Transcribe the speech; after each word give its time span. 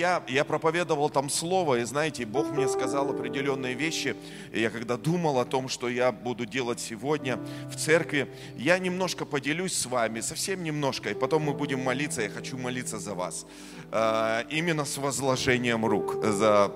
Я, 0.00 0.22
я 0.28 0.44
проповедовал 0.44 1.10
там 1.10 1.28
слово, 1.28 1.80
и 1.80 1.84
знаете, 1.84 2.24
Бог 2.24 2.50
мне 2.52 2.66
сказал 2.68 3.10
определенные 3.10 3.74
вещи. 3.74 4.16
И 4.50 4.58
я 4.58 4.70
когда 4.70 4.96
думал 4.96 5.38
о 5.38 5.44
том, 5.44 5.68
что 5.68 5.90
я 5.90 6.10
буду 6.10 6.46
делать 6.46 6.80
сегодня 6.80 7.38
в 7.68 7.76
церкви, 7.76 8.26
я 8.56 8.78
немножко 8.78 9.26
поделюсь 9.26 9.74
с 9.74 9.84
вами, 9.84 10.20
совсем 10.20 10.64
немножко, 10.64 11.10
и 11.10 11.14
потом 11.14 11.42
мы 11.42 11.52
будем 11.52 11.84
молиться, 11.84 12.22
я 12.22 12.30
хочу 12.30 12.56
молиться 12.56 12.98
за 12.98 13.14
вас. 13.14 13.46
Э, 13.92 14.44
именно 14.48 14.86
с 14.86 14.96
возложением 14.96 15.84
рук, 15.84 16.24
за 16.24 16.72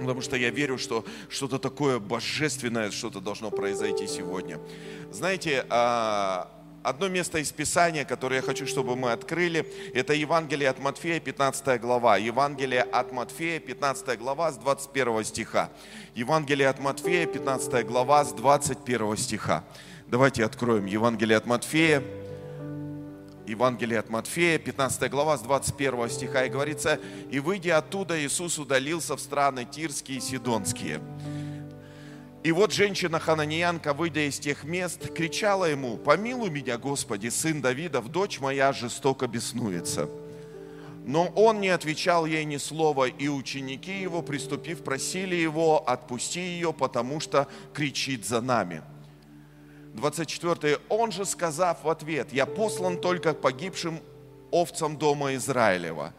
Потому 0.00 0.20
что 0.20 0.36
я 0.36 0.50
верю, 0.50 0.78
что 0.78 1.04
что-то 1.28 1.58
такое 1.58 1.98
божественное, 1.98 2.90
что-то 2.90 3.20
должно 3.20 3.50
произойти 3.50 4.06
сегодня. 4.06 4.58
Знаете, 5.10 5.64
а, 5.68 6.50
Одно 6.82 7.08
место 7.08 7.36
из 7.36 7.52
Писания, 7.52 8.06
которое 8.06 8.36
я 8.36 8.42
хочу, 8.42 8.66
чтобы 8.66 8.96
мы 8.96 9.12
открыли, 9.12 9.70
это 9.92 10.14
Евангелие 10.14 10.70
от 10.70 10.78
Матфея, 10.78 11.20
15 11.20 11.78
глава. 11.78 12.16
Евангелие 12.16 12.80
от 12.80 13.12
Матфея, 13.12 13.60
15 13.60 14.18
глава, 14.18 14.50
с 14.50 14.56
21 14.56 15.22
стиха. 15.24 15.68
Евангелие 16.14 16.68
от 16.68 16.80
Матфея, 16.80 17.26
15 17.26 17.86
глава, 17.86 18.24
с 18.24 18.32
21 18.32 19.16
стиха. 19.18 19.62
Давайте 20.06 20.42
откроем 20.42 20.86
Евангелие 20.86 21.36
от 21.36 21.44
Матфея, 21.44 22.02
Евангелие 23.50 23.98
от 23.98 24.08
Матфея, 24.08 24.58
15 24.58 25.10
глава, 25.10 25.36
с 25.36 25.42
21 25.42 26.08
стиха. 26.08 26.44
И 26.46 26.48
говорится, 26.48 27.00
«И 27.30 27.40
выйдя 27.40 27.78
оттуда, 27.78 28.18
Иисус 28.24 28.58
удалился 28.58 29.16
в 29.16 29.20
страны 29.20 29.64
Тирские 29.64 30.18
и 30.18 30.20
Сидонские». 30.20 31.00
И 32.42 32.52
вот 32.52 32.72
женщина-хананеянка, 32.72 33.92
выйдя 33.92 34.26
из 34.28 34.38
тех 34.38 34.64
мест, 34.64 35.12
кричала 35.12 35.66
ему, 35.66 35.98
«Помилуй 35.98 36.48
меня, 36.48 36.78
Господи, 36.78 37.28
сын 37.28 37.60
Давидов, 37.60 38.08
дочь 38.08 38.40
моя 38.40 38.72
жестоко 38.72 39.26
беснуется». 39.26 40.08
Но 41.04 41.26
он 41.34 41.60
не 41.60 41.68
отвечал 41.68 42.26
ей 42.26 42.44
ни 42.44 42.56
слова, 42.56 43.06
и 43.06 43.28
ученики 43.28 44.00
его, 44.00 44.22
приступив, 44.22 44.84
просили 44.84 45.34
его, 45.34 45.82
отпусти 45.86 46.40
ее, 46.40 46.72
потому 46.72 47.20
что 47.20 47.48
кричит 47.74 48.24
за 48.24 48.40
нами. 48.40 48.82
24. 49.94 50.78
Он 50.88 51.12
же, 51.12 51.24
сказав 51.24 51.84
в 51.84 51.88
ответ, 51.88 52.32
я 52.32 52.46
послан 52.46 53.00
только 53.00 53.34
к 53.34 53.40
погибшим 53.40 54.00
овцам 54.50 54.96
дома 54.96 55.34
Израилева. 55.34 56.12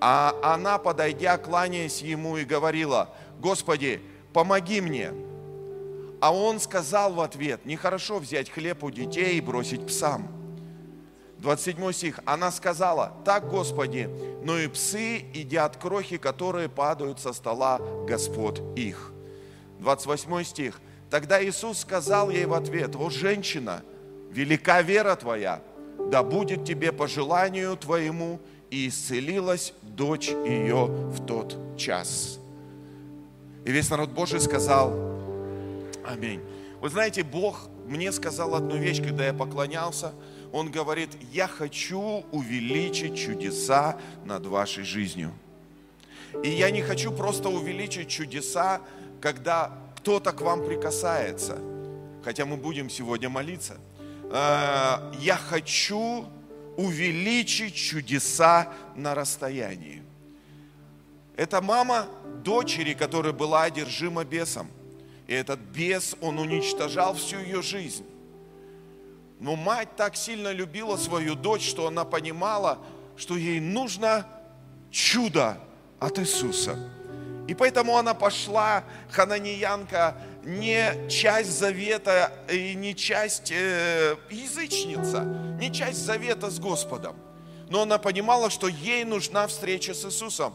А 0.00 0.34
она, 0.42 0.78
подойдя, 0.78 1.38
кланяясь 1.38 2.02
ему, 2.02 2.36
и 2.36 2.44
говорила, 2.44 3.14
Господи, 3.40 4.02
помоги 4.32 4.80
мне. 4.80 5.12
А 6.20 6.34
он 6.34 6.60
сказал 6.60 7.12
в 7.12 7.20
ответ, 7.20 7.64
нехорошо 7.66 8.18
взять 8.18 8.50
хлеб 8.50 8.82
у 8.84 8.90
детей 8.90 9.38
и 9.38 9.40
бросить 9.40 9.86
псам. 9.86 10.28
27 11.38 11.92
стих. 11.92 12.20
Она 12.24 12.50
сказала, 12.50 13.12
так, 13.24 13.48
Господи, 13.50 14.08
но 14.42 14.58
и 14.58 14.66
псы 14.66 15.26
едят 15.34 15.76
крохи, 15.76 16.16
которые 16.16 16.70
падают 16.70 17.20
со 17.20 17.34
стола 17.34 17.78
Господ 18.08 18.62
их. 18.76 19.12
28 19.80 20.44
стих. 20.44 20.80
Тогда 21.14 21.40
Иисус 21.44 21.78
сказал 21.78 22.28
ей 22.28 22.44
в 22.44 22.54
ответ, 22.54 22.96
о, 22.96 23.08
женщина, 23.08 23.84
велика 24.32 24.82
вера 24.82 25.14
твоя, 25.14 25.62
да 26.10 26.24
будет 26.24 26.64
тебе 26.64 26.90
по 26.90 27.06
желанию 27.06 27.76
твоему, 27.76 28.40
и 28.68 28.88
исцелилась 28.88 29.74
дочь 29.82 30.30
ее 30.30 30.86
в 30.86 31.24
тот 31.24 31.56
час. 31.76 32.40
И 33.64 33.70
весь 33.70 33.90
народ 33.90 34.10
Божий 34.10 34.40
сказал, 34.40 34.92
Аминь. 36.04 36.40
Вы 36.80 36.88
знаете, 36.88 37.22
Бог 37.22 37.68
мне 37.86 38.10
сказал 38.10 38.56
одну 38.56 38.76
вещь, 38.76 39.00
когда 39.00 39.24
я 39.24 39.32
поклонялся. 39.32 40.14
Он 40.50 40.68
говорит, 40.68 41.10
я 41.30 41.46
хочу 41.46 42.24
увеличить 42.32 43.16
чудеса 43.16 44.00
над 44.24 44.46
вашей 44.46 44.82
жизнью. 44.82 45.30
И 46.42 46.48
я 46.48 46.72
не 46.72 46.82
хочу 46.82 47.12
просто 47.12 47.50
увеличить 47.50 48.08
чудеса, 48.08 48.80
когда 49.20 49.83
кто-то 50.04 50.32
к 50.32 50.42
вам 50.42 50.62
прикасается. 50.62 51.58
Хотя 52.22 52.44
мы 52.44 52.58
будем 52.58 52.90
сегодня 52.90 53.30
молиться. 53.30 53.78
А, 54.30 55.10
я 55.18 55.36
хочу 55.36 56.26
увеличить 56.76 57.74
чудеса 57.74 58.70
на 58.96 59.14
расстоянии. 59.14 60.02
Это 61.36 61.62
мама 61.62 62.06
дочери, 62.44 62.92
которая 62.92 63.32
была 63.32 63.62
одержима 63.62 64.24
бесом. 64.24 64.68
И 65.26 65.32
этот 65.32 65.58
бес, 65.60 66.14
он 66.20 66.38
уничтожал 66.38 67.14
всю 67.14 67.38
ее 67.38 67.62
жизнь. 67.62 68.04
Но 69.40 69.56
мать 69.56 69.96
так 69.96 70.16
сильно 70.16 70.52
любила 70.52 70.98
свою 70.98 71.34
дочь, 71.34 71.66
что 71.66 71.86
она 71.86 72.04
понимала, 72.04 72.78
что 73.16 73.38
ей 73.38 73.58
нужно 73.58 74.26
чудо 74.90 75.56
от 75.98 76.18
Иисуса. 76.18 76.90
И 77.46 77.54
поэтому 77.54 77.96
она 77.96 78.14
пошла, 78.14 78.84
хананеянка, 79.10 80.16
не 80.42 81.08
часть 81.08 81.58
завета 81.58 82.32
и 82.50 82.74
не 82.74 82.94
часть 82.94 83.50
э, 83.50 84.16
язычница, 84.30 85.24
не 85.58 85.72
часть 85.72 86.04
завета 86.04 86.50
с 86.50 86.58
Господом. 86.58 87.16
Но 87.68 87.82
она 87.82 87.98
понимала, 87.98 88.50
что 88.50 88.68
ей 88.68 89.04
нужна 89.04 89.46
встреча 89.46 89.94
с 89.94 90.04
Иисусом. 90.04 90.54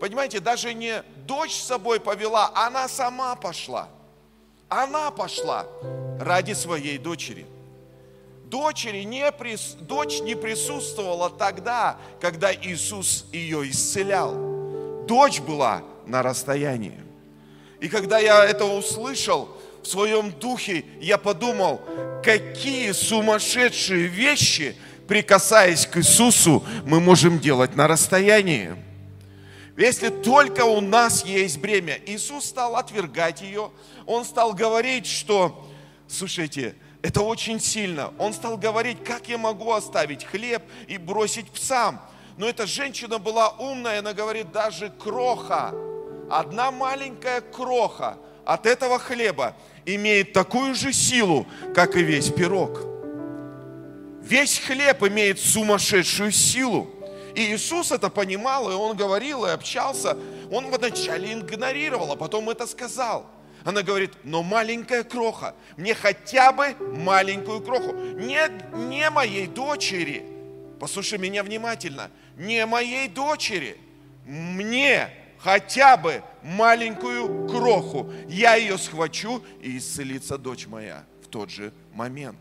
Понимаете, 0.00 0.40
даже 0.40 0.72
не 0.72 1.02
дочь 1.26 1.54
с 1.54 1.66
собой 1.66 2.00
повела, 2.00 2.50
она 2.54 2.88
сама 2.88 3.34
пошла– 3.36 3.88
она 4.70 5.10
пошла 5.10 5.66
ради 6.20 6.52
своей 6.52 6.96
дочери. 6.96 7.44
Дочери 8.44 9.02
не, 9.02 9.30
прис... 9.32 9.76
Дочь 9.80 10.20
не 10.20 10.36
присутствовала 10.36 11.28
тогда, 11.28 11.98
когда 12.20 12.54
Иисус 12.54 13.26
ее 13.32 13.68
исцелял. 13.68 14.34
Дочь 15.06 15.40
была 15.40 15.82
на 16.10 16.22
расстоянии. 16.22 17.00
И 17.80 17.88
когда 17.88 18.18
я 18.18 18.44
это 18.44 18.64
услышал 18.64 19.48
в 19.82 19.86
своем 19.86 20.32
духе, 20.32 20.84
я 21.00 21.16
подумал, 21.16 21.80
какие 22.22 22.92
сумасшедшие 22.92 24.06
вещи, 24.06 24.76
прикасаясь 25.08 25.86
к 25.86 25.96
Иисусу, 25.96 26.64
мы 26.84 27.00
можем 27.00 27.38
делать 27.38 27.74
на 27.74 27.88
расстоянии. 27.88 28.76
Если 29.76 30.10
только 30.10 30.66
у 30.66 30.82
нас 30.82 31.24
есть 31.24 31.58
бремя. 31.58 31.98
Иисус 32.04 32.44
стал 32.44 32.76
отвергать 32.76 33.40
ее. 33.40 33.70
Он 34.04 34.26
стал 34.26 34.52
говорить, 34.52 35.06
что, 35.06 35.66
слушайте, 36.06 36.74
это 37.00 37.22
очень 37.22 37.58
сильно. 37.60 38.12
Он 38.18 38.34
стал 38.34 38.58
говорить, 38.58 39.02
как 39.02 39.28
я 39.28 39.38
могу 39.38 39.72
оставить 39.72 40.24
хлеб 40.24 40.62
и 40.86 40.98
бросить 40.98 41.50
псам. 41.50 42.02
Но 42.36 42.46
эта 42.46 42.66
женщина 42.66 43.18
была 43.18 43.48
умная, 43.50 44.00
она 44.00 44.12
говорит, 44.12 44.52
даже 44.52 44.90
кроха, 44.90 45.74
одна 46.30 46.70
маленькая 46.70 47.40
кроха 47.40 48.16
от 48.44 48.66
этого 48.66 48.98
хлеба 48.98 49.54
имеет 49.84 50.32
такую 50.32 50.74
же 50.74 50.92
силу, 50.92 51.46
как 51.74 51.96
и 51.96 52.02
весь 52.02 52.30
пирог. 52.30 52.80
Весь 54.22 54.58
хлеб 54.58 55.02
имеет 55.02 55.40
сумасшедшую 55.40 56.30
силу. 56.30 56.90
И 57.34 57.52
Иисус 57.54 57.92
это 57.92 58.10
понимал, 58.10 58.70
и 58.70 58.74
Он 58.74 58.96
говорил, 58.96 59.44
и 59.44 59.50
общался. 59.50 60.16
Он 60.50 60.70
вначале 60.70 61.32
игнорировал, 61.32 62.12
а 62.12 62.16
потом 62.16 62.50
это 62.50 62.66
сказал. 62.66 63.26
Она 63.64 63.82
говорит, 63.82 64.12
но 64.24 64.42
маленькая 64.42 65.04
кроха, 65.04 65.54
мне 65.76 65.94
хотя 65.94 66.50
бы 66.52 66.74
маленькую 66.80 67.60
кроху. 67.60 67.92
Не, 67.92 68.48
не 68.88 69.08
моей 69.10 69.46
дочери, 69.46 70.24
послушай 70.78 71.18
меня 71.18 71.42
внимательно, 71.42 72.10
не 72.36 72.64
моей 72.64 73.08
дочери, 73.08 73.76
мне 74.24 75.10
хотя 75.42 75.96
бы 75.96 76.22
маленькую 76.42 77.48
кроху. 77.48 78.12
Я 78.28 78.54
ее 78.54 78.78
схвачу, 78.78 79.42
и 79.60 79.78
исцелится 79.78 80.38
дочь 80.38 80.66
моя 80.66 81.04
в 81.22 81.28
тот 81.28 81.50
же 81.50 81.72
момент. 81.92 82.38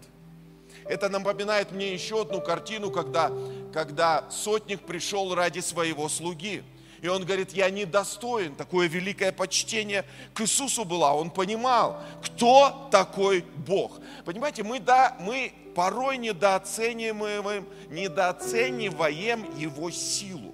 Это 0.86 1.08
напоминает 1.08 1.72
мне 1.72 1.94
еще 1.94 2.22
одну 2.22 2.42
картину, 2.42 2.90
когда, 2.90 3.32
когда 3.74 4.30
сотник 4.32 4.82
пришел 4.82 5.36
ради 5.36 5.60
своего 5.60 6.10
слуги. 6.10 6.64
И 7.02 7.08
он 7.08 7.24
говорит, 7.24 7.54
я 7.54 7.70
недостоин. 7.70 8.56
Такое 8.56 8.88
великое 8.88 9.32
почтение 9.32 10.04
к 10.34 10.42
Иисусу 10.42 10.84
было. 10.84 11.12
Он 11.12 11.30
понимал, 11.30 12.02
кто 12.22 12.90
такой 12.92 13.46
Бог. 13.68 14.02
Понимаете, 14.26 14.64
мы, 14.64 14.80
да, 14.80 15.16
мы 15.20 15.54
порой 15.76 16.18
недооцениваем, 16.18 17.66
недооцениваем 17.90 19.58
Его 19.58 19.92
силу. 19.92 20.54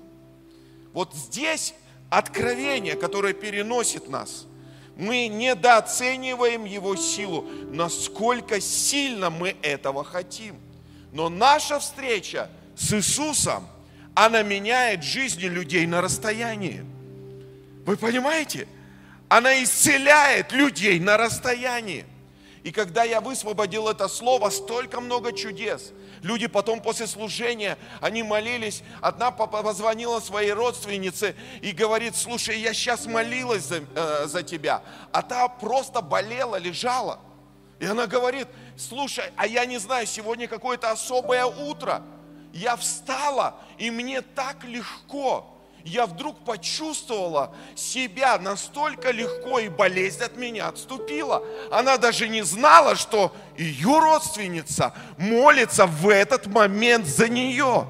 Вот 0.94 1.14
здесь 1.16 1.74
откровение, 2.10 2.96
которое 2.96 3.34
переносит 3.34 4.08
нас– 4.10 4.46
мы 4.96 5.28
недооцениваем 5.28 6.64
Его 6.64 6.96
силу, 6.96 7.46
насколько 7.72 8.62
сильно 8.62 9.30
мы 9.30 9.56
этого 9.62 10.04
хотим. 10.04 10.56
Но 11.12 11.30
наша 11.30 11.80
встреча 11.80 12.50
с 12.76 12.94
Иисусом, 12.94 13.68
она 14.14 14.44
меняет 14.44 15.04
жизни 15.04 15.46
людей 15.46 15.86
на 15.86 16.02
расстоянии. 16.02 16.86
Вы 17.86 17.98
понимаете? 17.98 18.68
Она 19.28 19.62
исцеляет 19.64 20.52
людей 20.54 21.00
на 21.00 21.18
расстоянии. 21.18 22.06
И 22.66 22.72
когда 22.72 23.04
я 23.04 23.22
высвободил 23.22 23.88
это 23.88 24.08
слово, 24.08 24.50
столько 24.50 25.00
много 25.00 25.34
чудес. 25.34 25.94
Люди 26.24 26.48
потом 26.48 26.82
после 26.82 27.06
служения, 27.06 27.78
они 28.02 28.24
молились. 28.24 28.82
Одна 29.02 29.30
позвонила 29.30 30.20
своей 30.20 30.52
родственнице 30.52 31.36
и 31.62 31.72
говорит, 31.74 32.16
слушай, 32.16 32.60
я 32.60 32.74
сейчас 32.74 33.06
молилась 33.06 33.66
за, 33.66 33.84
э, 33.94 34.26
за 34.26 34.42
тебя. 34.42 34.82
А 35.12 35.22
та 35.22 35.48
просто 35.48 36.02
болела, 36.02 36.56
лежала. 36.56 37.20
И 37.80 37.86
она 37.86 38.08
говорит, 38.08 38.48
слушай, 38.76 39.26
а 39.36 39.46
я 39.46 39.68
не 39.68 39.78
знаю, 39.78 40.08
сегодня 40.08 40.48
какое-то 40.48 40.90
особое 40.90 41.46
утро. 41.46 42.02
Я 42.52 42.78
встала, 42.78 43.58
и 43.78 43.92
мне 43.92 44.22
так 44.22 44.64
легко 44.64 45.55
я 45.86 46.08
вдруг 46.08 46.44
почувствовала 46.44 47.56
себя 47.76 48.40
настолько 48.40 49.12
легко, 49.12 49.60
и 49.60 49.70
болезнь 49.70 50.24
от 50.24 50.36
меня 50.36 50.68
отступила. 50.68 51.44
Она 51.72 51.98
даже 51.98 52.28
не 52.28 52.42
знала, 52.42 52.96
что 52.96 53.32
ее 53.56 54.00
родственница 54.00 54.94
молится 55.18 55.86
в 55.86 56.10
этот 56.10 56.48
момент 56.48 57.06
за 57.06 57.30
нее. 57.30 57.88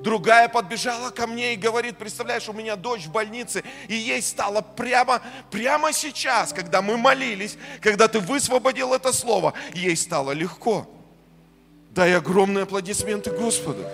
Другая 0.00 0.48
подбежала 0.48 1.10
ко 1.10 1.26
мне 1.26 1.52
и 1.52 1.56
говорит, 1.56 1.98
представляешь, 1.98 2.48
у 2.48 2.54
меня 2.54 2.76
дочь 2.76 3.04
в 3.04 3.10
больнице, 3.10 3.62
и 3.88 3.94
ей 3.94 4.22
стало 4.22 4.62
прямо, 4.62 5.20
прямо 5.50 5.92
сейчас, 5.92 6.54
когда 6.54 6.80
мы 6.80 6.96
молились, 6.96 7.58
когда 7.82 8.08
ты 8.08 8.20
высвободил 8.20 8.94
это 8.94 9.12
слово, 9.12 9.52
ей 9.74 9.96
стало 9.96 10.32
легко. 10.32 10.88
Дай 11.90 12.16
огромные 12.16 12.62
аплодисменты 12.62 13.32
Господу. 13.32 13.84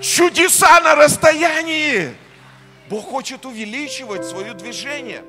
Чудеса 0.00 0.80
на 0.80 0.94
расстоянии. 0.94 2.14
Бог 2.88 3.06
хочет 3.06 3.44
увеличивать 3.44 4.24
свое 4.24 4.54
движение. 4.54 5.24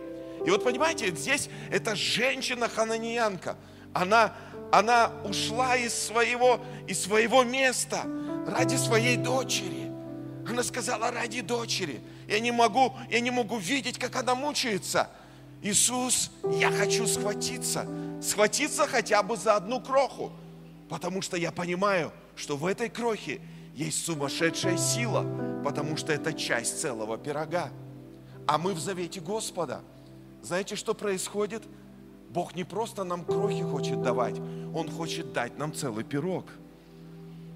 И 0.46 0.50
вот 0.50 0.64
понимаете, 0.64 1.10
здесь 1.10 1.50
эта 1.72 1.96
женщина-хананиянка, 1.96 3.58
она, 3.94 4.34
она 4.72 5.12
ушла 5.26 5.76
из 5.76 5.94
своего, 5.94 6.62
из 6.88 7.02
своего 7.02 7.44
места 7.44 8.04
ради 8.48 8.76
своей 8.76 9.18
дочери. 9.18 9.92
Она 10.48 10.64
сказала, 10.64 11.12
ради 11.12 11.42
дочери. 11.42 12.02
Я 12.28 12.40
не 12.40 12.52
могу, 12.52 12.96
я 13.10 13.20
не 13.20 13.32
могу 13.32 13.58
видеть, 13.58 14.00
как 14.00 14.16
она 14.16 14.36
мучается. 14.36 15.10
Иисус, 15.62 16.32
я 16.58 16.72
хочу 16.72 17.06
схватиться. 17.06 17.86
Схватиться 18.22 18.88
хотя 18.88 19.22
бы 19.24 19.36
за 19.36 19.56
одну 19.56 19.82
кроху. 19.82 20.32
Потому 20.90 21.22
что 21.22 21.38
я 21.38 21.52
понимаю, 21.52 22.12
что 22.36 22.56
в 22.56 22.66
этой 22.66 22.90
крохе 22.90 23.42
есть 23.80 24.06
сумасшедшая 24.06 24.78
сила, 24.78 25.26
потому 25.64 25.96
что 25.96 26.12
это 26.12 26.34
часть 26.34 26.82
целого 26.82 27.18
пирога. 27.18 27.70
А 28.46 28.58
мы 28.58 28.74
в 28.74 28.80
завете 28.80 29.22
Господа. 29.22 29.82
Знаете, 30.42 30.76
что 30.76 30.94
происходит? 30.94 31.64
Бог 32.30 32.56
не 32.56 32.66
просто 32.66 33.06
нам 33.06 33.24
крохи 33.24 33.64
хочет 33.64 34.02
давать, 34.02 34.38
Он 34.76 34.92
хочет 34.92 35.32
дать 35.32 35.58
нам 35.58 35.74
целый 35.74 36.04
пирог. 36.04 36.46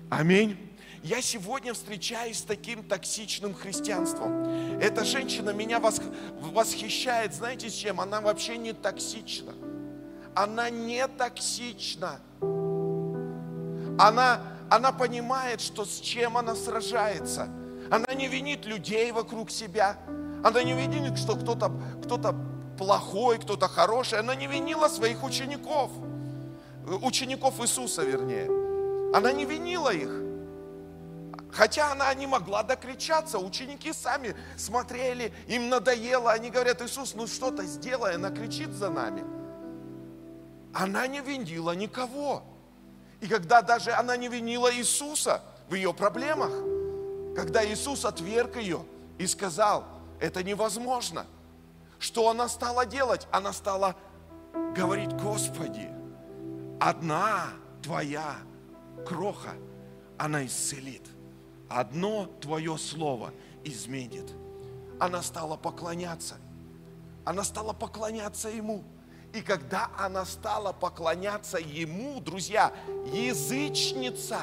Аминь. 0.09 0.57
Я 1.03 1.21
сегодня 1.21 1.73
встречаюсь 1.73 2.39
с 2.39 2.43
таким 2.43 2.83
токсичным 2.83 3.53
христианством. 3.53 4.45
Эта 4.79 5.03
женщина 5.03 5.49
меня 5.49 5.81
восхищает, 5.81 7.33
знаете, 7.33 7.69
с 7.69 7.73
чем? 7.73 7.99
Она 7.99 8.21
вообще 8.21 8.57
не 8.57 8.71
токсична. 8.71 9.53
Она 10.33 10.69
не 10.69 11.05
токсична. 11.05 12.21
Она 13.99 14.52
она 14.75 14.91
понимает, 14.91 15.61
что 15.61 15.85
с 15.85 15.99
чем 15.99 16.35
она 16.35 16.55
сражается. 16.55 17.47
Она 17.91 18.11
не 18.15 18.27
винит 18.27 18.65
людей 18.65 19.11
вокруг 19.11 19.51
себя. 19.51 19.97
Она 20.43 20.63
не 20.63 20.73
винит, 20.73 21.19
что 21.19 21.35
кто-то 21.35 21.71
кто 22.03 22.35
плохой, 22.75 23.37
кто-то 23.37 23.67
хороший. 23.67 24.17
Она 24.17 24.33
не 24.33 24.47
винила 24.47 24.87
своих 24.87 25.23
учеников. 25.23 25.91
Учеников 27.03 27.59
Иисуса, 27.61 28.01
вернее. 28.01 28.47
Она 29.15 29.31
не 29.31 29.45
винила 29.45 29.93
их. 29.93 30.09
Хотя 31.51 31.91
она 31.91 32.11
не 32.15 32.25
могла 32.25 32.63
докричаться. 32.63 33.37
Ученики 33.37 33.93
сами 33.93 34.35
смотрели, 34.57 35.31
им 35.45 35.69
надоело. 35.69 36.31
Они 36.31 36.49
говорят, 36.49 36.81
Иисус, 36.81 37.13
ну 37.13 37.27
что-то 37.27 37.63
сделай. 37.65 38.15
Она 38.15 38.31
кричит 38.31 38.71
за 38.71 38.89
нами. 38.89 39.23
Она 40.73 41.05
не 41.05 41.19
винила 41.21 41.75
никого. 41.75 42.52
И 43.23 43.27
когда 43.27 43.61
даже 43.61 43.93
она 43.93 44.17
не 44.17 44.27
винила 44.27 44.75
Иисуса 44.75 45.41
в 45.69 45.75
ее 45.75 45.93
проблемах, 45.93 46.51
когда 47.37 47.65
Иисус 47.65 48.03
отверг 48.03 48.57
ее 48.57 48.83
и 49.17 49.25
сказал, 49.27 49.85
это 50.19 50.43
невозможно, 50.43 51.25
что 51.99 52.29
она 52.29 52.49
стала 52.49 52.85
делать? 52.85 53.25
Она 53.31 53.53
стала 53.53 53.95
говорить, 54.75 55.13
Господи, 55.13 55.89
одна 56.81 57.45
Твоя 57.81 58.35
кроха, 59.07 59.53
она 60.17 60.45
исцелит. 60.45 61.07
Одно 61.69 62.25
Твое 62.41 62.77
Слово 62.77 63.31
изменит. 63.63 64.33
Она 64.99 65.21
стала 65.21 65.55
поклоняться. 65.55 66.35
Она 67.23 67.45
стала 67.45 67.71
поклоняться 67.71 68.49
Ему. 68.49 68.83
И 69.33 69.41
когда 69.41 69.89
она 69.97 70.25
стала 70.25 70.73
поклоняться 70.73 71.57
ему, 71.57 72.19
друзья, 72.19 72.71
язычница, 73.11 74.39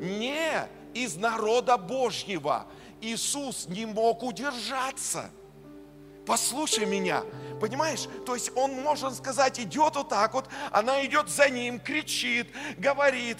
не 0.00 0.66
из 0.94 1.16
народа 1.16 1.76
Божьего, 1.76 2.66
Иисус 3.02 3.66
не 3.68 3.84
мог 3.84 4.22
удержаться. 4.22 5.30
Послушай 6.30 6.86
меня, 6.86 7.24
Понимаешь? 7.60 8.06
То 8.24 8.34
есть 8.34 8.52
он, 8.54 8.80
можно 8.82 9.10
сказать, 9.10 9.58
идет 9.58 9.96
вот 9.96 10.10
так 10.10 10.32
вот, 10.32 10.48
она 10.70 11.04
идет 11.04 11.28
за 11.28 11.50
ним, 11.50 11.80
кричит, 11.80 12.46
говорит. 12.78 13.36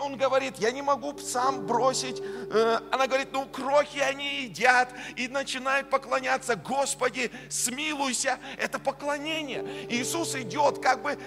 Он 0.00 0.16
говорит, 0.16 0.56
я 0.56 0.70
не 0.70 0.80
могу 0.80 1.16
сам 1.18 1.66
бросить. 1.66 2.20
Э, 2.20 2.80
она 2.90 3.06
говорит, 3.06 3.28
ну 3.32 3.44
крохи 3.46 3.98
они 3.98 4.44
едят 4.44 4.88
и 5.14 5.28
начинают 5.28 5.90
поклоняться. 5.90 6.56
Господи, 6.56 7.30
смилуйся. 7.50 8.38
Это 8.56 8.78
поклонение. 8.78 9.86
Иисус 9.90 10.34
идет 10.34 10.78
как 10.78 11.02
бы 11.02 11.18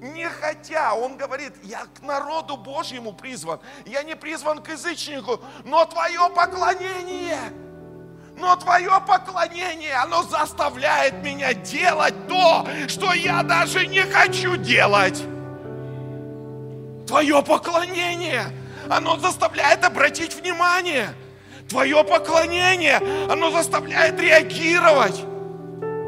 не 0.00 0.28
хотя, 0.30 0.94
он 0.94 1.18
говорит, 1.18 1.52
я 1.62 1.84
к 1.94 2.02
народу 2.02 2.56
Божьему 2.56 3.12
призван, 3.12 3.60
я 3.84 4.02
не 4.02 4.16
призван 4.16 4.62
к 4.62 4.70
язычнику, 4.70 5.40
но 5.64 5.84
твое 5.84 6.28
поклонение– 6.34 7.38
но 8.36 8.56
твое 8.56 8.90
поклонение, 9.06 9.94
оно 9.94 10.22
заставляет 10.24 11.22
меня 11.22 11.54
делать 11.54 12.14
то, 12.28 12.66
что 12.88 13.12
я 13.12 13.42
даже 13.42 13.86
не 13.86 14.02
хочу 14.02 14.56
делать. 14.56 15.22
Твое 17.06 17.42
поклонение, 17.42 18.44
оно 18.90 19.18
заставляет 19.18 19.84
обратить 19.84 20.34
внимание. 20.34 21.14
Твое 21.68 22.02
поклонение, 22.04 22.96
оно 23.30 23.50
заставляет 23.50 24.20
реагировать. 24.20 25.24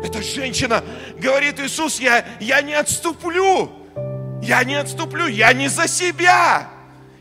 Эта 0.04 0.22
женщина 0.22 0.82
говорит, 1.18 1.60
Иисус, 1.60 2.00
я, 2.00 2.24
я 2.40 2.60
не 2.60 2.74
отступлю. 2.74 3.70
Я 4.42 4.64
не 4.64 4.74
отступлю, 4.74 5.26
я 5.26 5.52
не 5.52 5.68
за 5.68 5.88
себя. 5.88 6.68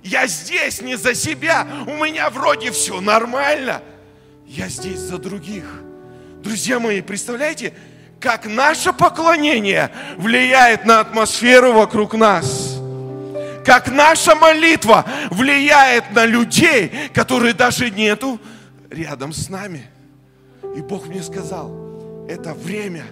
Я 0.03 0.27
здесь 0.27 0.81
не 0.81 0.95
за 0.95 1.15
себя. 1.15 1.65
У 1.87 2.03
меня 2.03 2.29
вроде 2.29 2.71
все 2.71 2.99
нормально 3.01 3.81
я 4.47 4.69
здесь 4.69 4.99
за 4.99 5.17
других. 5.17 5.65
Друзья 6.41 6.79
мои, 6.79 7.01
представляете, 7.01 7.73
как 8.19 8.45
наше 8.45 8.93
поклонение 8.93 9.91
влияет 10.17 10.85
на 10.85 10.99
атмосферу 10.99 11.73
вокруг 11.73 12.13
нас. 12.13 12.79
Как 13.65 13.91
наша 13.91 14.35
молитва 14.35 15.05
влияет 15.31 16.11
на 16.13 16.25
людей, 16.25 16.91
которые 17.13 17.53
даже 17.53 17.89
нету 17.89 18.39
рядом 18.89 19.33
с 19.33 19.49
нами. 19.49 19.85
И 20.75 20.81
Бог 20.81 21.07
мне 21.07 21.23
сказал, 21.23 22.25
это 22.29 22.53
время, 22.53 23.03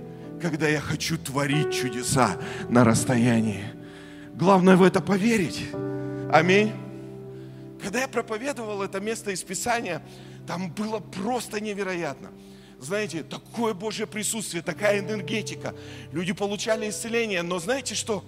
когда 0.42 0.68
я 0.68 0.80
хочу 0.80 1.18
творить 1.18 1.74
чудеса 1.74 2.38
на 2.70 2.84
расстоянии. 2.84 3.64
Главное 4.36 4.76
в 4.76 4.84
это 4.84 5.02
поверить. 5.02 5.66
Аминь. 6.32 6.72
Когда 7.82 8.02
я 8.02 8.08
проповедовал 8.08 8.82
это 8.82 9.00
место 9.00 9.32
из 9.32 9.44
Писания, 9.44 10.02
там 10.48 10.72
было 10.72 11.00
просто 11.00 11.60
невероятно. 11.60 12.32
Знаете, 12.80 13.24
такое 13.24 13.74
Божье 13.74 14.06
присутствие, 14.06 14.62
такая 14.62 15.00
энергетика. 15.00 15.74
Люди 16.12 16.34
получали 16.34 16.90
исцеление, 16.90 17.42
но 17.42 17.60
знаете 17.60 17.96
что? 17.96 18.26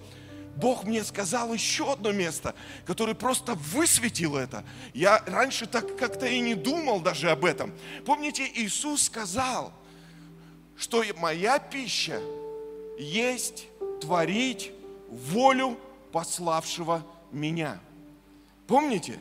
Бог 0.56 0.84
мне 0.84 1.04
сказал 1.04 1.52
еще 1.52 1.92
одно 1.92 2.12
место, 2.12 2.54
которое 2.86 3.14
просто 3.14 3.54
высветил 3.54 4.36
это. 4.36 4.64
Я 4.94 5.22
раньше 5.26 5.66
так 5.66 5.96
как-то 5.98 6.26
и 6.26 6.40
не 6.40 6.54
думал 6.54 7.00
даже 7.00 7.30
об 7.30 7.44
этом. 7.44 7.74
Помните, 8.06 8.50
Иисус 8.54 9.02
сказал, 9.04 9.74
что 10.78 11.04
моя 11.18 11.58
пища 11.58 12.20
есть 12.98 13.66
творить 14.00 14.72
волю 15.10 15.78
пославшего 16.12 17.06
меня. 17.30 17.78
Помните? 18.66 19.20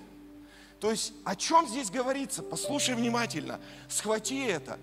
То 0.79 0.91
есть 0.91 1.13
о 1.23 1.35
чем 1.35 1.67
здесь 1.67 1.89
говорится? 1.89 2.43
Послушай 2.43 2.95
внимательно. 2.95 3.59
Схвати 3.87 4.45
это. 4.45 4.77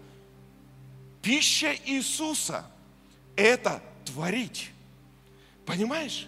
Пища 1.23 1.75
Иисуса– 1.87 2.65
это 3.37 3.81
творить. 4.05 4.71
Понимаешь? 5.65 6.27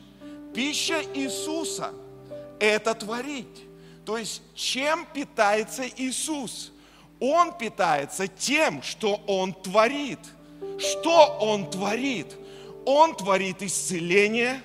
Пища 0.55 1.03
Иисуса– 1.15 1.93
это 2.61 2.95
творить. 2.95 3.65
То 4.05 4.19
есть, 4.19 4.43
чем 4.55 5.07
питается 5.13 5.85
Иисус? 5.97 6.73
Он 7.19 7.57
питается 7.57 8.29
тем, 8.29 8.83
что 8.83 9.17
Он 9.27 9.53
творит. 9.53 10.21
Что 10.79 11.39
Он 11.41 11.71
творит? 11.71 12.29
Он 12.85 13.17
творит 13.17 13.63
исцеление, 13.63 14.61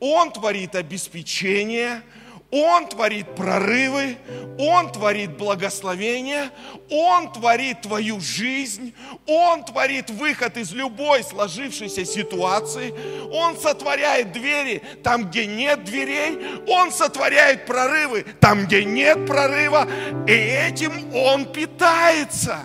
Он 0.00 0.32
творит 0.32 0.74
обеспечение, 0.74 2.02
он 2.50 2.88
творит 2.88 3.34
прорывы, 3.34 4.16
Он 4.58 4.90
творит 4.90 5.36
благословение, 5.36 6.50
Он 6.88 7.30
творит 7.30 7.82
твою 7.82 8.20
жизнь, 8.20 8.94
Он 9.26 9.62
творит 9.64 10.08
выход 10.08 10.56
из 10.56 10.72
любой 10.72 11.22
сложившейся 11.24 12.06
ситуации, 12.06 12.94
Он 13.30 13.58
сотворяет 13.58 14.32
двери 14.32 14.82
там, 15.04 15.28
где 15.28 15.44
нет 15.44 15.84
дверей, 15.84 16.62
Он 16.66 16.90
сотворяет 16.90 17.66
прорывы 17.66 18.24
там, 18.40 18.64
где 18.64 18.82
нет 18.82 19.26
прорыва, 19.26 19.86
и 20.26 20.32
этим 20.32 21.14
Он 21.14 21.52
питается. 21.52 22.60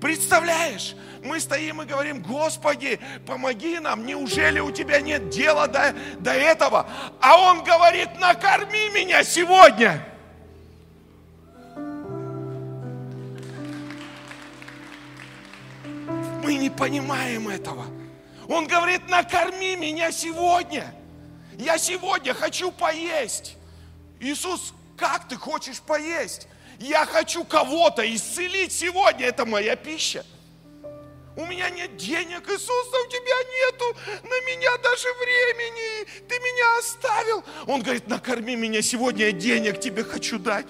Представляешь? 0.00 0.96
Мы 1.24 1.40
стоим 1.40 1.80
и 1.80 1.86
говорим, 1.86 2.22
Господи, 2.22 3.00
помоги 3.26 3.78
нам, 3.78 4.04
неужели 4.04 4.60
у 4.60 4.70
Тебя 4.70 5.00
нет 5.00 5.30
дела 5.30 5.66
до, 5.66 5.94
до 6.18 6.32
этого? 6.32 6.86
А 7.20 7.38
Он 7.50 7.64
говорит, 7.64 8.10
накорми 8.20 8.90
меня 8.90 9.24
сегодня. 9.24 10.06
Мы 16.42 16.56
не 16.56 16.68
понимаем 16.68 17.48
этого. 17.48 17.86
Он 18.46 18.66
говорит, 18.66 19.08
накорми 19.08 19.76
меня 19.76 20.12
сегодня. 20.12 20.94
Я 21.54 21.78
сегодня 21.78 22.34
хочу 22.34 22.70
поесть. 22.70 23.56
Иисус, 24.20 24.74
как 24.98 25.26
ты 25.26 25.36
хочешь 25.36 25.80
поесть? 25.80 26.48
Я 26.78 27.06
хочу 27.06 27.44
кого-то 27.44 28.02
исцелить 28.14 28.72
сегодня. 28.72 29.26
Это 29.26 29.46
моя 29.46 29.74
пища. 29.74 30.26
У 31.36 31.44
меня 31.46 31.68
нет 31.70 31.96
денег, 31.96 32.48
Иисуса, 32.48 32.96
у 33.04 33.08
тебя 33.08 33.38
нету 33.42 33.96
на 34.22 34.40
меня 34.46 34.76
даже 34.78 35.08
времени, 35.14 36.04
ты 36.28 36.38
меня 36.38 36.78
оставил. 36.78 37.44
Он 37.66 37.82
говорит, 37.82 38.06
накорми 38.06 38.54
меня 38.54 38.82
сегодня, 38.82 39.26
я 39.26 39.32
денег 39.32 39.80
тебе 39.80 40.04
хочу 40.04 40.38
дать. 40.38 40.66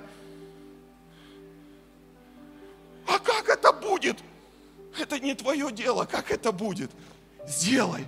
А 3.06 3.18
как 3.18 3.50
это 3.50 3.73
будет? 3.73 4.18
Это 4.99 5.18
не 5.18 5.35
твое 5.35 5.71
дело, 5.71 6.06
как 6.06 6.30
это 6.30 6.50
будет? 6.50 6.90
Сделай. 7.47 8.06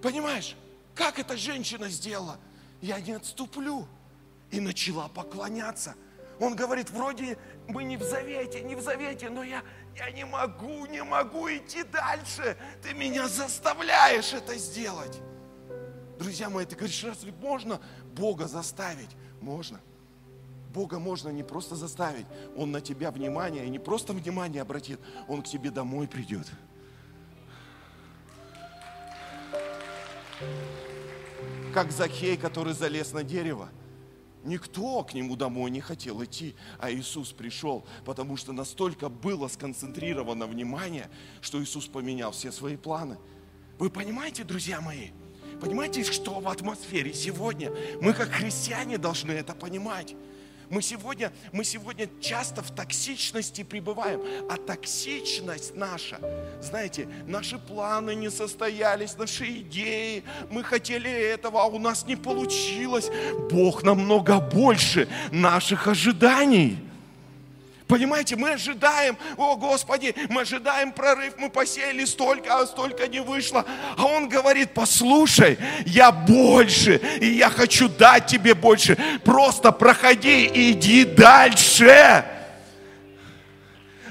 Понимаешь, 0.00 0.54
как 0.94 1.18
эта 1.18 1.36
женщина 1.36 1.88
сделала? 1.88 2.38
Я 2.80 3.00
не 3.00 3.12
отступлю. 3.12 3.86
И 4.50 4.60
начала 4.60 5.08
поклоняться. 5.08 5.94
Он 6.40 6.54
говорит, 6.54 6.90
вроде 6.90 7.36
мы 7.66 7.84
не 7.84 7.96
в 7.96 8.02
завете, 8.02 8.60
не 8.60 8.76
в 8.76 8.80
завете, 8.80 9.28
но 9.28 9.42
я, 9.42 9.62
я 9.96 10.10
не 10.10 10.24
могу, 10.24 10.86
не 10.86 11.02
могу 11.02 11.48
идти 11.48 11.82
дальше. 11.82 12.56
Ты 12.82 12.94
меня 12.94 13.26
заставляешь 13.28 14.32
это 14.32 14.56
сделать. 14.56 15.20
Друзья 16.18 16.48
мои, 16.48 16.64
ты 16.64 16.76
говоришь, 16.76 17.02
разве 17.04 17.32
можно 17.32 17.80
Бога 18.14 18.46
заставить? 18.46 19.10
Можно. 19.40 19.80
Бога 20.72 20.98
можно 20.98 21.30
не 21.30 21.42
просто 21.42 21.74
заставить, 21.74 22.26
Он 22.56 22.70
на 22.70 22.80
тебя 22.80 23.10
внимание, 23.10 23.64
и 23.64 23.70
не 23.70 23.78
просто 23.78 24.12
внимание 24.12 24.62
обратит, 24.62 25.00
Он 25.26 25.42
к 25.42 25.46
тебе 25.48 25.70
домой 25.70 26.06
придет. 26.06 26.46
Как 31.72 31.90
Захей, 31.90 32.36
который 32.36 32.74
залез 32.74 33.12
на 33.12 33.24
дерево. 33.24 33.68
Никто 34.44 35.02
к 35.02 35.14
нему 35.14 35.36
домой 35.36 35.70
не 35.70 35.80
хотел 35.80 36.22
идти, 36.24 36.54
а 36.78 36.92
Иисус 36.92 37.32
пришел, 37.32 37.84
потому 38.04 38.36
что 38.36 38.52
настолько 38.52 39.08
было 39.08 39.48
сконцентрировано 39.48 40.46
внимание, 40.46 41.10
что 41.40 41.62
Иисус 41.62 41.86
поменял 41.86 42.30
все 42.30 42.52
свои 42.52 42.76
планы. 42.76 43.18
Вы 43.78 43.90
понимаете, 43.90 44.44
друзья 44.44 44.80
мои? 44.80 45.10
Понимаете, 45.60 46.04
что 46.04 46.38
в 46.40 46.48
атмосфере 46.48 47.12
сегодня? 47.12 47.72
Мы 48.00 48.12
как 48.12 48.28
христиане 48.28 48.96
должны 48.96 49.32
это 49.32 49.54
понимать. 49.54 50.14
Мы 50.70 50.82
сегодня, 50.82 51.32
мы 51.52 51.64
сегодня 51.64 52.08
часто 52.20 52.62
в 52.62 52.70
токсичности 52.70 53.62
пребываем, 53.62 54.20
а 54.50 54.56
токсичность 54.56 55.74
наша, 55.74 56.18
знаете, 56.60 57.08
наши 57.26 57.58
планы 57.58 58.14
не 58.14 58.30
состоялись, 58.30 59.16
наши 59.16 59.46
идеи, 59.60 60.24
мы 60.50 60.62
хотели 60.62 61.10
этого, 61.10 61.62
а 61.62 61.66
у 61.66 61.78
нас 61.78 62.06
не 62.06 62.16
получилось. 62.16 63.10
Бог 63.50 63.82
намного 63.82 64.40
больше 64.40 65.08
наших 65.30 65.86
ожиданий. 65.86 66.87
Понимаете, 67.88 68.36
мы 68.36 68.50
ожидаем, 68.50 69.16
о 69.38 69.56
Господи, 69.56 70.14
мы 70.28 70.42
ожидаем 70.42 70.92
прорыв, 70.92 71.34
мы 71.38 71.48
посеяли 71.48 72.04
столько, 72.04 72.58
а 72.58 72.66
столько 72.66 73.08
не 73.08 73.20
вышло. 73.20 73.64
А 73.96 74.04
Он 74.04 74.28
говорит, 74.28 74.74
послушай, 74.74 75.58
я 75.86 76.12
больше, 76.12 77.00
и 77.18 77.26
я 77.28 77.48
хочу 77.48 77.88
дать 77.88 78.26
тебе 78.26 78.54
больше. 78.54 78.98
Просто 79.24 79.72
проходи 79.72 80.44
и 80.44 80.72
иди 80.72 81.06
дальше. 81.06 82.26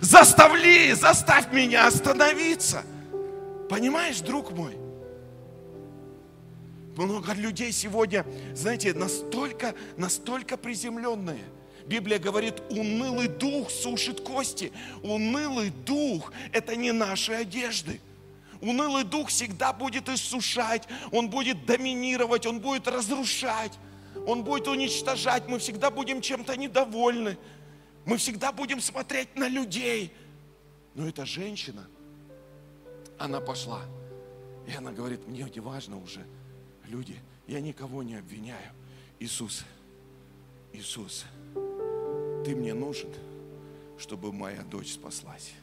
Заставли, 0.02 0.94
заставь 0.94 1.52
меня 1.52 1.86
остановиться. 1.86 2.82
Понимаешь, 3.70 4.22
друг 4.22 4.52
мой? 4.54 4.76
Много 6.96 7.34
людей 7.34 7.72
сегодня, 7.72 8.26
знаете, 8.56 8.96
настолько, 8.96 9.76
настолько 9.98 10.58
приземленные– 10.58 11.44
Библия 11.88 12.20
говорит, 12.20 12.62
унылый 12.70 13.28
дух 13.28 13.72
сушит 13.72 14.22
кости. 14.22 14.72
Унылый 15.04 15.70
дух– 15.70 16.34
это 16.52 16.76
не 16.76 16.92
наши 16.92 17.32
одежды. 17.32 18.02
Унылый 18.60 19.04
дух 19.04 19.30
всегда 19.30 19.72
будет 19.72 20.10
иссушать, 20.10 20.88
он 21.12 21.30
будет 21.30 21.66
доминировать, 21.66 22.46
он 22.46 22.60
будет 22.60 22.88
разрушать, 22.88 23.72
он 24.26 24.44
будет 24.44 24.68
уничтожать. 24.68 25.48
Мы 25.48 25.60
всегда 25.60 25.90
будем 25.90 26.22
чем-то 26.22 26.58
недовольны. 26.58 27.38
Мы 28.06 28.18
всегда 28.18 28.52
будем 28.52 28.82
смотреть 28.82 29.36
на 29.36 29.48
людей. 29.48 30.12
Но 30.96 31.08
эта 31.08 31.26
женщина, 31.26 31.88
она 33.18 33.40
пошла. 33.40 33.82
И 34.68 34.74
она 34.74 34.92
говорит, 34.92 35.26
мне 35.28 35.44
не 35.54 35.60
важно 35.62 36.02
уже, 36.02 36.26
люди, 36.86 37.16
я 37.48 37.62
никого 37.62 38.04
не 38.04 38.16
обвиняю. 38.16 38.72
Иисус, 39.20 39.64
Иисус, 40.74 41.26
ты 42.44 42.56
мне 42.56 42.74
нужен, 42.74 43.10
чтобы 43.98 44.32
моя 44.32 44.62
дочь 44.64 44.94
спаслась. 44.94 45.54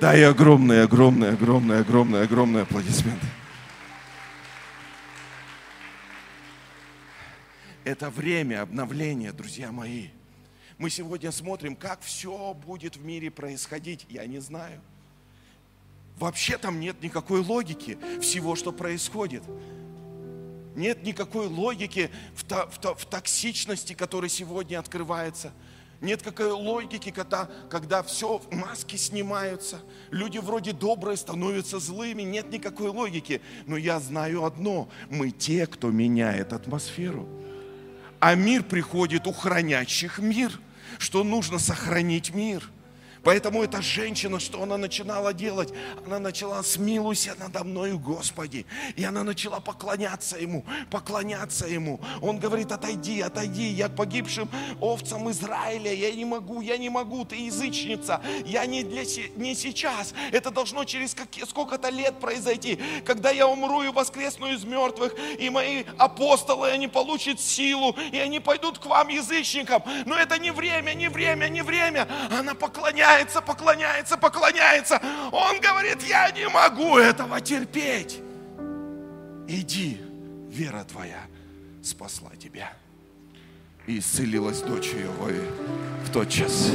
Дай 0.00 0.22
огромные, 0.24 0.82
огромные, 0.82 1.32
огромные, 1.32 1.80
огромные, 1.80 2.22
огромные 2.22 2.62
аплодисменты. 2.62 3.26
Это 7.84 8.10
время 8.10 8.62
обновления, 8.62 9.32
друзья 9.32 9.72
мои. 9.72 10.08
Мы 10.76 10.90
сегодня 10.90 11.32
смотрим, 11.32 11.74
как 11.74 12.00
все 12.02 12.54
будет 12.54 12.96
в 12.96 13.04
мире 13.04 13.30
происходить. 13.30 14.06
Я 14.08 14.26
не 14.26 14.38
знаю. 14.38 14.80
Вообще 16.18 16.58
там 16.58 16.80
нет 16.80 17.02
никакой 17.02 17.40
логики 17.40 17.98
всего, 18.20 18.54
что 18.54 18.72
происходит. 18.72 19.42
Нет 20.78 21.02
никакой 21.02 21.48
логики 21.48 22.08
в, 22.36 22.44
в, 22.44 22.94
в 22.94 23.04
токсичности, 23.06 23.94
которая 23.94 24.30
сегодня 24.30 24.78
открывается. 24.78 25.52
Нет 26.00 26.22
какой 26.22 26.52
логики, 26.52 27.10
когда, 27.10 27.50
когда 27.68 28.04
все, 28.04 28.40
маски 28.52 28.94
снимаются, 28.94 29.80
люди 30.12 30.38
вроде 30.38 30.72
добрые 30.72 31.16
становятся 31.16 31.80
злыми, 31.80 32.22
нет 32.22 32.52
никакой 32.52 32.90
логики. 32.90 33.40
Но 33.66 33.76
я 33.76 33.98
знаю 33.98 34.44
одно, 34.44 34.88
мы 35.10 35.32
те, 35.32 35.66
кто 35.66 35.90
меняет 35.90 36.52
атмосферу. 36.52 37.28
А 38.20 38.36
мир 38.36 38.62
приходит 38.62 39.26
у 39.26 39.32
хранящих 39.32 40.20
мир, 40.20 40.60
что 40.98 41.24
нужно 41.24 41.58
сохранить 41.58 42.32
мир– 42.32 42.70
Поэтому 43.24 43.62
эта 43.62 43.82
женщина, 43.82 44.38
что 44.38 44.62
она 44.62 44.76
начинала 44.76 45.32
делать? 45.32 45.72
Она 46.06 46.18
начала 46.18 46.62
смилуйся 46.62 47.34
надо 47.38 47.64
мною, 47.64 47.98
Господи. 47.98 48.66
И 48.96 49.04
она 49.04 49.24
начала 49.24 49.60
поклоняться 49.60 50.36
Ему, 50.36 50.64
поклоняться 50.90 51.66
Ему. 51.66 52.00
Он 52.20 52.38
говорит, 52.38 52.72
отойди, 52.72 53.20
отойди, 53.20 53.68
я 53.68 53.88
погибшим 53.88 54.48
овцам 54.80 55.30
Израиля, 55.30 55.92
я 55.92 56.12
не 56.12 56.24
могу, 56.24 56.60
я 56.60 56.76
не 56.76 56.90
могу, 56.90 57.24
ты 57.24 57.36
язычница, 57.36 58.20
я 58.44 58.66
не, 58.66 58.82
для, 58.82 59.02
не 59.36 59.54
сейчас. 59.54 60.14
Это 60.32 60.50
должно 60.50 60.84
через 60.84 61.14
сколько-то 61.48 61.88
лет 61.90 62.18
произойти, 62.20 62.78
когда 63.04 63.30
я 63.30 63.46
умру 63.48 63.82
и 63.82 63.88
воскресну 63.88 64.48
из 64.48 64.64
мертвых, 64.64 65.14
и 65.38 65.50
мои 65.50 65.84
апостолы, 65.96 66.68
они 66.70 66.88
получат 66.88 67.40
силу, 67.40 67.96
и 68.12 68.18
они 68.18 68.40
пойдут 68.40 68.78
к 68.78 68.86
вам, 68.86 69.08
язычникам. 69.08 69.82
Но 70.06 70.16
это 70.16 70.38
не 70.38 70.50
время, 70.50 70.94
не 70.94 71.08
время, 71.08 71.48
не 71.48 71.62
время. 71.62 72.08
Она 72.30 72.54
поклоняется 72.54 73.07
поклоняется, 73.08 73.40
поклоняется, 73.40 74.16
поклоняется. 74.16 75.00
Он 75.32 75.60
говорит, 75.60 76.02
я 76.02 76.30
не 76.30 76.48
могу 76.48 76.98
этого 76.98 77.40
терпеть. 77.40 78.20
Иди, 79.46 80.00
вера 80.48 80.84
твоя 80.84 81.22
спасла 81.82 82.30
тебя. 82.38 82.72
И 83.86 83.98
исцелилась 83.98 84.60
дочь 84.60 84.88
ее 84.88 85.10
в 86.04 86.12
тот 86.12 86.28
час. 86.28 86.70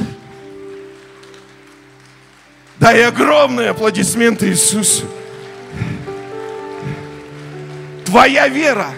Дай 2.78 3.04
огромные 3.04 3.70
аплодисменты 3.70 4.48
Иисусу. 4.48 5.06
Твоя 8.04 8.48
вера, 8.48 8.90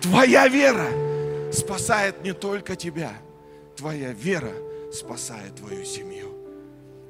твоя 0.00 0.48
вера 0.48 1.52
спасает 1.52 2.22
не 2.24 2.32
только 2.32 2.74
тебя. 2.74 3.12
Твоя 3.76 4.12
вера 4.12 4.52
спасает 4.92 5.54
твою 5.56 5.84
семью. 5.84 6.37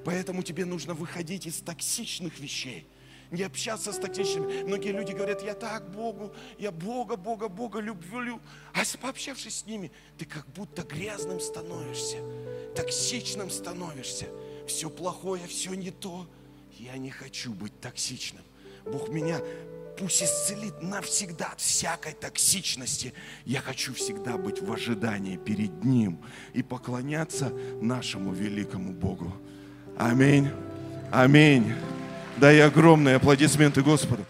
Поэтому 0.09 0.43
тебе 0.43 0.65
нужно 0.65 0.95
выходить 0.95 1.47
из 1.47 1.61
токсичных 1.61 2.41
вещей– 2.41 2.87
не 3.31 3.43
общаться 3.43 3.93
с 3.93 3.99
токсичными. 3.99 4.62
Многие 4.62 4.93
люди 4.93 5.12
говорят, 5.12 5.43
я 5.43 5.53
так 5.53 5.91
Богу, 5.91 6.33
я 6.59 6.73
Бога, 6.73 7.17
Бога, 7.17 7.49
Бога 7.49 7.79
люблю. 7.79 8.41
А 8.73 8.81
пообщавшись 9.03 9.57
с 9.57 9.67
ними, 9.67 9.93
ты 10.17 10.25
как 10.25 10.47
будто 10.55 10.83
грязным 10.83 11.41
становишься, 11.41 12.17
токсичным 12.75 13.50
становишься. 13.50 14.29
Все 14.67 14.88
плохое, 14.88 15.47
все 15.47 15.75
не 15.75 15.91
то. 15.91 16.27
Я 16.79 16.97
не 16.97 17.11
хочу 17.11 17.53
быть 17.53 17.79
токсичным. 17.79 18.45
Бог 18.87 19.11
меня 19.11 19.43
пусть 19.99 20.23
исцелит 20.23 20.81
навсегда 20.81 21.49
от 21.53 21.61
всякой 21.61 22.15
токсичности. 22.15 23.12
Я 23.45 23.61
хочу 23.61 23.93
всегда 23.93 24.38
быть 24.38 24.62
в 24.62 24.73
ожидании 24.73 25.37
перед 25.37 25.85
Ним 25.85 26.25
и 26.55 26.62
поклоняться 26.62 27.50
нашему 27.83 28.33
великому 28.33 28.95
Богу. 28.95 29.35
Аминь. 29.99 30.49
Аминь. 31.11 31.75
Дай 32.37 32.61
огромные 32.61 33.17
аплодисменты 33.17 33.83
Господу. 33.83 34.25